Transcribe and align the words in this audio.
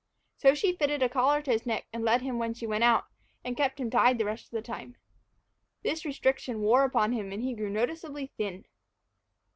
So 0.37 0.55
she 0.55 0.75
fitted 0.75 1.03
a 1.03 1.09
collar 1.09 1.43
to 1.43 1.51
his 1.51 1.67
neck 1.67 1.85
and 1.93 2.03
led 2.03 2.23
him 2.23 2.39
when 2.39 2.55
she 2.55 2.65
went 2.65 2.83
out, 2.83 3.05
and 3.45 3.55
kept 3.55 3.79
him 3.79 3.91
tied 3.91 4.17
the 4.17 4.25
rest 4.25 4.45
of 4.45 4.49
the 4.49 4.61
time. 4.63 4.95
This 5.83 6.05
restriction 6.05 6.61
wore 6.61 6.83
upon 6.83 7.11
him 7.11 7.31
and 7.31 7.43
he 7.43 7.53
grew 7.53 7.69
noticeably 7.69 8.31
thin. 8.35 8.65